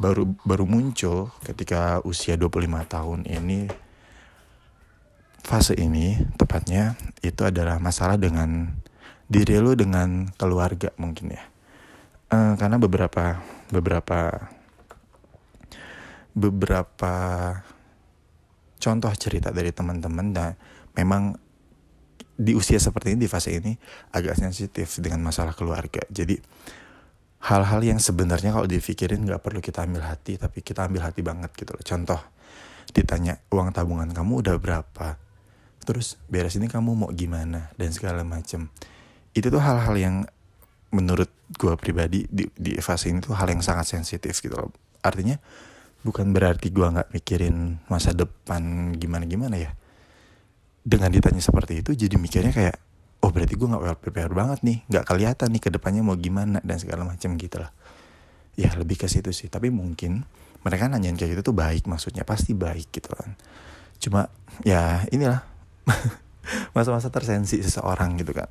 baru 0.00 0.32
baru 0.48 0.64
muncul 0.64 1.28
ketika 1.44 2.00
usia 2.08 2.40
25 2.40 2.72
tahun 2.88 3.20
ini 3.28 3.68
fase 5.44 5.76
ini 5.76 6.16
tepatnya 6.40 6.96
itu 7.20 7.44
adalah 7.44 7.76
masalah 7.76 8.16
dengan 8.16 8.80
diri 9.28 9.60
lu 9.60 9.76
dengan 9.76 10.32
keluarga 10.40 10.88
mungkin 10.96 11.36
ya. 11.36 11.44
Uh, 12.30 12.54
karena 12.56 12.80
beberapa 12.80 13.44
beberapa 13.68 14.48
beberapa 16.32 17.14
contoh 18.80 19.12
cerita 19.18 19.52
dari 19.52 19.74
teman-teman 19.74 20.26
dan 20.32 20.50
memang 20.96 21.36
di 22.40 22.56
usia 22.56 22.80
seperti 22.80 23.12
ini 23.12 23.28
di 23.28 23.30
fase 23.30 23.52
ini 23.52 23.76
agak 24.16 24.40
sensitif 24.40 24.96
dengan 24.96 25.20
masalah 25.20 25.52
keluarga. 25.52 26.00
Jadi 26.08 26.40
hal-hal 27.40 27.80
yang 27.80 27.96
sebenarnya 27.96 28.52
kalau 28.52 28.68
dipikirin 28.68 29.24
nggak 29.24 29.40
perlu 29.40 29.64
kita 29.64 29.88
ambil 29.88 30.04
hati 30.04 30.36
tapi 30.36 30.60
kita 30.60 30.84
ambil 30.84 31.08
hati 31.08 31.24
banget 31.24 31.50
gitu 31.56 31.72
loh. 31.72 31.84
Contoh 31.84 32.20
ditanya 32.92 33.40
uang 33.48 33.72
tabungan 33.72 34.10
kamu 34.12 34.44
udah 34.44 34.56
berapa? 34.60 35.16
Terus 35.80 36.20
beres 36.28 36.60
ini 36.60 36.68
kamu 36.68 36.92
mau 36.92 37.10
gimana? 37.10 37.72
Dan 37.80 37.96
segala 37.96 38.20
macem. 38.20 38.68
Itu 39.32 39.48
tuh 39.48 39.62
hal-hal 39.62 39.96
yang 39.96 40.16
menurut 40.90 41.30
gue 41.54 41.74
pribadi 41.78 42.26
di, 42.28 42.44
di 42.52 42.76
fase 42.82 43.08
ini 43.08 43.22
tuh 43.22 43.32
hal 43.38 43.48
yang 43.48 43.64
sangat 43.64 43.88
sensitif 43.88 44.36
gitu 44.42 44.58
loh. 44.58 44.74
Artinya 45.00 45.40
bukan 46.04 46.36
berarti 46.36 46.68
gue 46.68 46.84
nggak 46.84 47.08
mikirin 47.16 47.80
masa 47.88 48.12
depan 48.12 48.92
gimana 49.00 49.24
gimana 49.24 49.56
ya. 49.56 49.72
Dengan 50.84 51.08
ditanya 51.08 51.40
seperti 51.40 51.80
itu 51.80 51.96
jadi 51.96 52.20
mikirnya 52.20 52.52
kayak 52.52 52.76
oh 53.20 53.30
berarti 53.30 53.54
gue 53.56 53.68
nggak 53.68 53.82
well 53.82 53.98
prepare 53.98 54.32
banget 54.32 54.64
nih. 54.64 54.78
Nggak 54.88 55.04
kelihatan 55.04 55.48
nih 55.52 55.62
ke 55.62 55.70
depannya 55.72 56.02
mau 56.04 56.16
gimana 56.16 56.58
dan 56.64 56.76
segala 56.80 57.04
macam 57.04 57.36
gitu 57.36 57.60
lah. 57.60 57.72
Ya 58.56 58.72
lebih 58.76 59.00
ke 59.00 59.06
situ 59.06 59.30
sih. 59.32 59.48
Tapi 59.52 59.68
mungkin 59.68 60.24
mereka 60.60 60.88
nanyain 60.88 61.16
kayak 61.16 61.36
gitu 61.38 61.52
tuh 61.52 61.56
baik 61.56 61.88
maksudnya 61.88 62.24
pasti 62.24 62.56
baik 62.56 62.92
gitu 62.92 63.12
kan. 63.12 63.36
Cuma 64.00 64.28
ya 64.64 65.04
inilah 65.12 65.44
masa-masa 66.76 67.12
tersensi 67.12 67.60
seseorang 67.60 68.16
gitu 68.20 68.32
kan. 68.32 68.48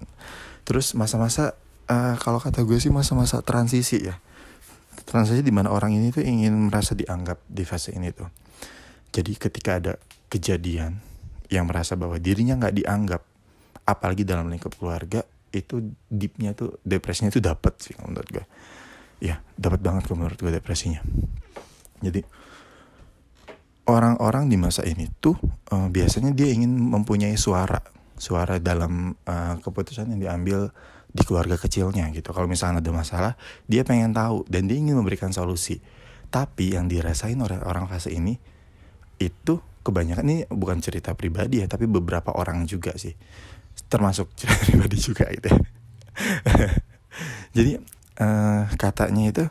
Terus 0.66 0.94
masa-masa 0.94 1.58
uh, 1.90 2.16
kalau 2.22 2.38
kata 2.38 2.62
gue 2.66 2.78
sih 2.78 2.94
masa-masa 2.94 3.42
transisi 3.42 4.06
ya. 4.06 4.18
Transisi 5.10 5.42
di 5.42 5.54
mana 5.54 5.74
orang 5.74 5.98
ini 5.98 6.14
tuh 6.14 6.22
ingin 6.22 6.70
merasa 6.70 6.94
dianggap 6.94 7.42
di 7.50 7.66
fase 7.66 7.94
ini 7.98 8.14
tuh. 8.14 8.30
Jadi 9.10 9.34
ketika 9.42 9.82
ada 9.82 9.94
kejadian 10.30 11.02
yang 11.50 11.66
merasa 11.66 11.98
bahwa 11.98 12.22
dirinya 12.22 12.54
nggak 12.62 12.76
dianggap 12.78 13.22
apalagi 13.90 14.22
dalam 14.22 14.46
lingkup 14.54 14.78
keluarga 14.78 15.26
itu 15.50 15.82
deepnya 16.06 16.54
tuh 16.54 16.78
depresinya 16.86 17.34
tuh 17.34 17.42
dapat 17.42 17.74
sih 17.82 17.98
menurut 17.98 18.30
gue 18.30 18.46
ya 19.20 19.42
dapat 19.60 19.82
banget 19.84 20.08
kok 20.08 20.18
menurut 20.18 20.40
gue 20.40 20.52
depresinya. 20.52 21.04
Jadi 22.00 22.24
orang-orang 23.92 24.48
di 24.48 24.56
masa 24.56 24.88
ini 24.88 25.12
tuh 25.20 25.36
uh, 25.76 25.88
biasanya 25.92 26.32
dia 26.32 26.50
ingin 26.50 26.72
mempunyai 26.72 27.36
suara. 27.36 27.80
Suara 28.20 28.60
dalam 28.60 29.16
uh, 29.28 29.56
keputusan 29.60 30.12
yang 30.16 30.20
diambil 30.20 30.72
di 31.12 31.24
keluarga 31.28 31.60
kecilnya 31.60 32.08
gitu. 32.16 32.32
Kalau 32.32 32.48
misalnya 32.48 32.80
ada 32.80 32.92
masalah 32.96 33.34
dia 33.68 33.84
pengen 33.84 34.16
tahu 34.16 34.48
dan 34.48 34.72
dia 34.72 34.80
ingin 34.80 34.96
memberikan 34.96 35.36
solusi. 35.36 35.84
Tapi 36.30 36.78
yang 36.78 36.88
dirasain 36.88 37.40
oleh 37.42 37.60
orang 37.60 37.90
fase 37.92 38.14
ini 38.14 38.38
itu 39.20 39.60
kebanyakan 39.84 40.26
ini 40.28 40.38
bukan 40.48 40.80
cerita 40.80 41.18
pribadi 41.18 41.64
ya 41.64 41.68
tapi 41.68 41.90
beberapa 41.90 42.36
orang 42.36 42.70
juga 42.70 42.94
sih 42.96 43.16
termasuk 43.90 44.30
pribadi 44.64 44.98
juga 45.02 45.28
gitu 45.34 45.50
ya. 45.50 45.60
jadi 47.58 47.72
uh, 48.22 48.70
katanya 48.78 49.24
itu 49.28 49.44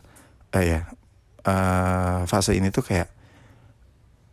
uh, 0.55 0.65
ya 0.65 0.81
uh, 1.45 2.23
fase 2.25 2.55
ini 2.55 2.71
tuh 2.71 2.87
kayak 2.87 3.11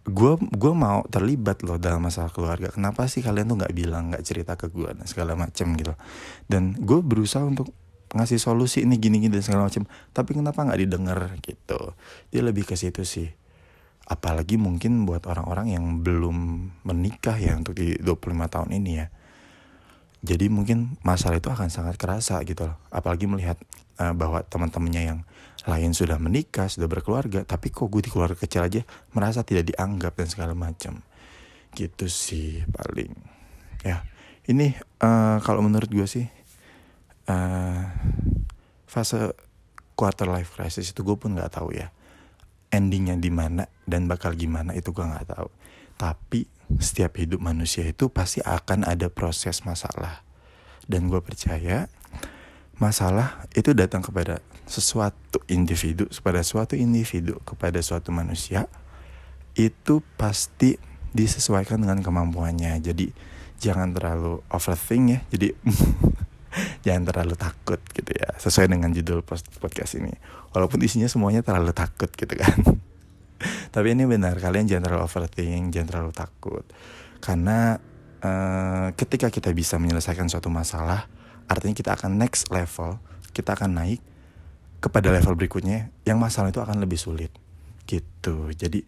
gue 0.05 0.37
gue 0.37 0.73
mau 0.77 1.01
terlibat 1.09 1.65
loh 1.65 1.81
dalam 1.81 2.05
masalah 2.05 2.29
keluarga. 2.29 2.69
Kenapa 2.69 3.09
sih 3.09 3.25
kalian 3.25 3.49
tuh 3.49 3.57
nggak 3.57 3.73
bilang 3.73 4.13
nggak 4.13 4.21
cerita 4.21 4.53
ke 4.53 4.69
gue 4.69 4.93
dan 4.93 5.05
segala 5.09 5.33
macem 5.33 5.73
gitu. 5.73 5.97
Dan 6.45 6.77
gue 6.77 7.01
berusaha 7.01 7.41
untuk 7.41 7.73
ngasih 8.13 8.37
solusi 8.37 8.85
ini 8.85 9.01
gini 9.01 9.17
gini 9.17 9.33
dan 9.33 9.41
segala 9.41 9.65
macem. 9.65 9.89
Tapi 10.13 10.37
kenapa 10.37 10.61
nggak 10.61 10.79
didengar 10.85 11.19
gitu? 11.41 11.97
Dia 12.29 12.45
lebih 12.45 12.69
ke 12.69 12.77
situ 12.77 13.01
sih. 13.01 13.33
Apalagi 14.05 14.61
mungkin 14.61 15.09
buat 15.09 15.25
orang-orang 15.25 15.73
yang 15.73 16.05
belum 16.05 16.69
menikah 16.85 17.41
ya 17.41 17.57
untuk 17.57 17.73
di 17.73 17.97
25 17.97 18.45
tahun 18.45 18.69
ini 18.77 18.91
ya 19.01 19.09
jadi 20.23 20.47
mungkin 20.47 20.99
masalah 21.03 21.41
itu 21.41 21.49
akan 21.51 21.67
sangat 21.67 21.99
kerasa 21.99 22.39
gitu 22.47 22.69
loh 22.69 22.77
apalagi 22.93 23.27
melihat 23.27 23.59
uh, 23.99 24.13
bahwa 24.15 24.43
teman-temannya 24.47 25.03
yang 25.15 25.19
lain 25.65 25.97
sudah 25.97 26.21
menikah, 26.21 26.69
sudah 26.69 26.85
berkeluarga, 26.85 27.41
tapi 27.41 27.73
kok 27.73 27.89
gue 27.89 28.05
di 28.05 28.11
keluarga 28.13 28.37
kecil 28.37 28.61
aja 28.61 28.81
merasa 29.17 29.41
tidak 29.41 29.73
dianggap 29.73 30.13
dan 30.13 30.27
segala 30.29 30.53
macam. 30.53 31.01
Gitu 31.73 32.05
sih 32.05 32.61
paling. 32.69 33.11
Ya, 33.81 34.05
ini 34.45 34.77
uh, 35.01 35.41
kalau 35.41 35.65
menurut 35.65 35.89
gue 35.89 36.05
sih 36.05 36.29
uh, 37.29 37.81
fase 38.85 39.33
quarter 39.97 40.29
life 40.29 40.53
crisis 40.53 40.93
itu 40.93 41.01
gue 41.01 41.17
pun 41.17 41.33
nggak 41.33 41.57
tahu 41.57 41.73
ya 41.73 41.89
endingnya 42.69 43.15
di 43.15 43.31
mana 43.31 43.65
dan 43.87 44.05
bakal 44.05 44.35
gimana 44.37 44.77
itu 44.77 44.93
gue 44.93 45.05
nggak 45.05 45.33
tahu. 45.33 45.49
Tapi 45.97 46.45
setiap 46.81 47.17
hidup 47.21 47.41
manusia 47.41 47.85
itu 47.85 48.09
pasti 48.09 48.41
akan 48.41 48.85
ada 48.87 49.07
proses 49.11 49.63
masalah. 49.63 50.25
Dan 50.85 51.09
gue 51.09 51.21
percaya 51.21 51.89
masalah 52.77 53.47
itu 53.55 53.71
datang 53.71 54.03
kepada 54.03 54.43
sesuatu 54.67 55.39
individu 55.47 56.09
kepada 56.11 56.43
suatu 56.43 56.75
individu 56.75 57.39
kepada 57.47 57.79
suatu 57.79 58.11
manusia 58.11 58.67
itu 59.55 60.03
pasti 60.19 60.75
disesuaikan 61.15 61.79
dengan 61.79 62.03
kemampuannya. 62.03 62.75
Jadi 62.83 63.09
jangan 63.57 63.95
terlalu 63.95 64.43
overthink 64.51 65.03
ya. 65.07 65.19
Jadi 65.31 65.47
jangan 66.85 67.03
terlalu 67.07 67.35
takut 67.39 67.79
gitu 67.95 68.11
ya. 68.11 68.35
Sesuai 68.35 68.67
dengan 68.67 68.91
judul 68.91 69.23
podcast 69.61 69.95
ini. 69.95 70.11
Walaupun 70.51 70.83
isinya 70.83 71.07
semuanya 71.07 71.39
terlalu 71.43 71.71
takut 71.71 72.11
gitu 72.11 72.31
kan 72.35 72.55
tapi 73.75 73.91
ini 73.91 74.07
benar 74.07 74.39
kalian 74.39 74.71
jangan 74.71 74.87
terlalu 74.87 75.03
overthink 75.03 75.75
jangan 75.75 75.87
terlalu 75.91 76.11
takut. 76.15 76.63
Karena 77.19 77.75
uh, 78.23 78.87
ketika 78.95 79.27
kita 79.27 79.51
bisa 79.51 79.75
menyelesaikan 79.75 80.31
suatu 80.31 80.47
masalah 80.47 81.11
artinya 81.51 81.75
kita 81.75 81.91
akan 81.99 82.15
next 82.15 82.47
level 82.55 83.03
kita 83.35 83.51
akan 83.51 83.75
naik 83.75 83.99
kepada 84.79 85.11
level 85.11 85.35
berikutnya 85.35 85.91
yang 86.07 86.15
masalah 86.23 86.55
itu 86.55 86.63
akan 86.63 86.79
lebih 86.79 86.95
sulit. 86.95 87.35
Gitu. 87.83 88.55
Jadi 88.55 88.79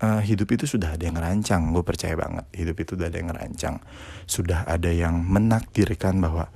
uh, 0.00 0.20
hidup 0.24 0.56
itu 0.56 0.64
sudah 0.64 0.96
ada 0.96 1.04
yang 1.04 1.20
ngerancang 1.20 1.72
gue 1.72 1.84
percaya 1.84 2.16
banget 2.16 2.44
hidup 2.56 2.76
itu 2.80 2.96
sudah 2.96 3.08
ada 3.12 3.16
yang 3.20 3.28
ngerancang 3.30 3.76
sudah 4.24 4.60
ada 4.64 4.90
yang 4.90 5.20
menakdirkan 5.20 6.18
bahwa 6.18 6.48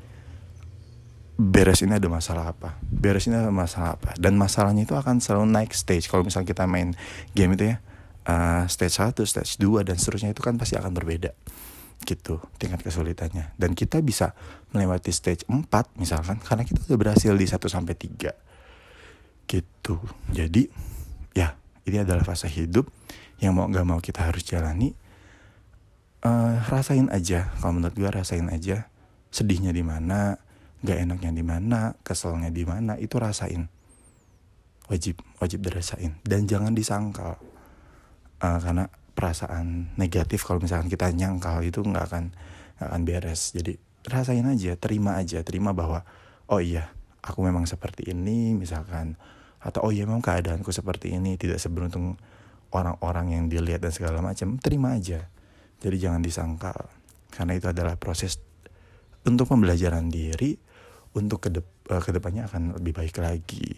beres 1.38 1.86
ini 1.86 1.94
ada 1.94 2.10
masalah 2.10 2.50
apa. 2.50 2.74
Beres 2.82 3.30
ini 3.30 3.38
ada 3.38 3.54
masalah 3.54 3.94
apa. 3.94 4.10
Dan 4.18 4.34
masalahnya 4.34 4.82
itu 4.82 4.98
akan 4.98 5.22
selalu 5.22 5.46
naik 5.54 5.70
stage. 5.70 6.10
Kalau 6.10 6.26
misalnya 6.26 6.50
kita 6.50 6.66
main 6.66 6.98
game 7.30 7.54
itu 7.54 7.70
ya 7.70 7.78
uh, 8.26 8.66
stage 8.66 8.98
1, 8.98 9.14
stage 9.22 9.62
2 9.62 9.86
dan 9.86 9.94
seterusnya 9.94 10.34
itu 10.34 10.42
kan 10.42 10.58
pasti 10.58 10.74
akan 10.74 10.90
berbeda. 10.90 11.30
Gitu 12.02 12.42
tingkat 12.58 12.82
kesulitannya. 12.82 13.54
Dan 13.54 13.78
kita 13.78 14.02
bisa 14.02 14.34
melewati 14.74 15.14
stage 15.14 15.46
4 15.46 15.62
misalkan 16.02 16.42
karena 16.42 16.66
kita 16.66 16.82
udah 16.90 16.98
berhasil 16.98 17.30
di 17.30 17.46
1 17.46 17.54
sampai 17.70 17.94
3 17.94 19.46
gitu. 19.46 19.96
Jadi 20.34 20.66
ya 21.38 21.54
ini 21.86 22.02
adalah 22.02 22.26
fase 22.26 22.50
hidup 22.50 22.90
yang 23.38 23.54
mau 23.54 23.70
gak 23.70 23.86
mau 23.86 24.02
kita 24.02 24.26
harus 24.26 24.42
jalani. 24.42 24.90
Uh, 26.18 26.58
rasain 26.66 27.06
aja. 27.14 27.54
Kalau 27.62 27.78
menurut 27.78 27.94
gue 27.94 28.10
rasain 28.10 28.50
aja. 28.50 28.90
Sedihnya 29.30 29.70
di 29.70 29.86
mana 29.86 30.47
gak 30.82 30.98
enaknya 30.98 31.30
di 31.34 31.44
mana 31.44 31.94
keselnya 32.06 32.50
di 32.54 32.62
mana 32.62 32.94
itu 32.98 33.18
rasain. 33.18 33.66
Wajib 34.88 35.20
wajib 35.42 35.60
dirasain. 35.64 36.16
Dan 36.22 36.46
jangan 36.46 36.72
disangkal. 36.72 37.36
Uh, 38.38 38.58
karena 38.62 38.86
perasaan 39.18 39.90
negatif 39.98 40.46
kalau 40.46 40.62
misalkan 40.62 40.86
kita 40.86 41.10
nyangkal 41.10 41.58
itu 41.66 41.82
nggak 41.82 42.04
akan 42.06 42.24
gak 42.78 42.86
akan 42.86 43.02
beres. 43.02 43.52
Jadi 43.52 43.74
rasain 44.06 44.46
aja 44.46 44.78
terima 44.78 45.18
aja. 45.18 45.42
Terima 45.42 45.74
bahwa 45.74 46.06
oh 46.46 46.62
iya 46.62 46.94
aku 47.20 47.42
memang 47.42 47.66
seperti 47.66 48.14
ini 48.14 48.54
misalkan. 48.54 49.18
Atau 49.58 49.82
oh 49.82 49.90
iya 49.90 50.06
memang 50.06 50.22
keadaanku 50.22 50.70
seperti 50.70 51.18
ini 51.18 51.34
tidak 51.34 51.58
seberuntung 51.58 52.14
orang-orang 52.70 53.34
yang 53.34 53.44
dilihat 53.50 53.82
dan 53.82 53.90
segala 53.90 54.22
macam. 54.22 54.54
Terima 54.62 54.94
aja. 54.94 55.26
Jadi 55.82 55.96
jangan 55.98 56.22
disangkal. 56.22 56.86
Karena 57.34 57.58
itu 57.58 57.66
adalah 57.66 57.98
proses 57.98 58.40
untuk 59.28 59.52
pembelajaran 59.52 60.08
diri 60.08 60.56
untuk 61.12 61.44
kedep 61.44 61.64
uh, 61.92 62.00
ke 62.00 62.10
depannya 62.12 62.48
akan 62.48 62.80
lebih 62.80 62.96
baik 62.96 63.20
lagi. 63.20 63.76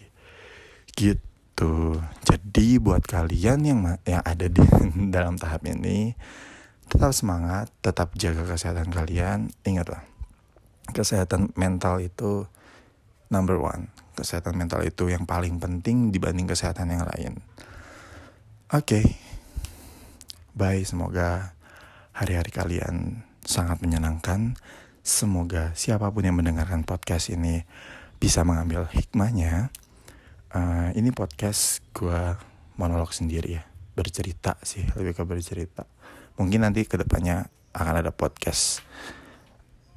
Gitu. 0.95 1.99
Jadi 2.25 2.69
buat 2.81 3.05
kalian 3.05 3.61
yang 3.67 3.81
yang 4.07 4.23
ada 4.23 4.47
di 4.47 4.63
dalam 5.15 5.37
tahap 5.37 5.67
ini 5.67 6.15
tetap 6.91 7.15
semangat 7.15 7.71
tetap 7.83 8.15
jaga 8.19 8.47
kesehatan 8.47 8.91
kalian. 8.91 9.51
Ingatlah 9.63 10.03
kesehatan 10.91 11.55
mental 11.55 12.03
itu 12.03 12.47
number 13.31 13.59
one. 13.59 13.91
Kesehatan 14.19 14.59
mental 14.59 14.83
itu 14.85 15.09
yang 15.09 15.25
paling 15.25 15.63
penting 15.63 16.11
dibanding 16.11 16.51
kesehatan 16.51 16.91
yang 16.91 17.07
lain. 17.07 17.41
Oke. 18.71 19.03
Okay. 19.03 19.07
bye 20.51 20.83
semoga 20.83 21.55
hari-hari 22.11 22.51
kalian 22.53 23.25
sangat 23.47 23.81
menyenangkan 23.81 24.59
Semoga 25.11 25.75
siapa 25.75 26.07
pun 26.15 26.23
yang 26.23 26.39
mendengarkan 26.39 26.87
podcast 26.87 27.35
ini 27.35 27.67
bisa 28.23 28.47
mengambil 28.47 28.87
hikmahnya. 28.87 29.75
Uh, 30.55 30.95
ini 30.95 31.11
podcast 31.11 31.83
gue 31.91 32.39
monolog 32.79 33.11
sendiri 33.11 33.59
ya, 33.59 33.67
bercerita 33.99 34.55
sih, 34.63 34.87
lebih 34.95 35.19
ke 35.19 35.27
bercerita. 35.27 35.83
Mungkin 36.39 36.63
nanti 36.63 36.87
ke 36.87 36.95
depannya 36.95 37.51
akan 37.75 38.07
ada 38.07 38.15
podcast 38.15 38.87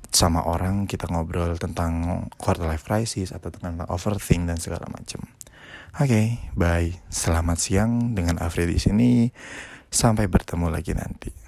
sama 0.10 0.50
orang 0.50 0.90
kita 0.90 1.06
ngobrol 1.06 1.62
tentang 1.62 2.26
quarter 2.42 2.66
life 2.66 2.90
crisis 2.90 3.38
atau 3.38 3.54
tentang 3.54 3.86
overthink 3.94 4.50
dan 4.50 4.58
segala 4.58 4.90
macam. 4.90 5.22
Oke, 6.02 6.10
okay, 6.10 6.26
bye. 6.58 6.90
Selamat 7.14 7.62
siang 7.62 8.18
dengan 8.18 8.42
Afri 8.42 8.66
di 8.66 8.82
sini. 8.82 9.30
Sampai 9.94 10.26
bertemu 10.26 10.74
lagi 10.74 10.98
nanti. 10.98 11.43